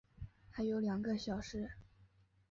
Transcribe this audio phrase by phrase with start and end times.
[0.49, 1.69] 还有两个小时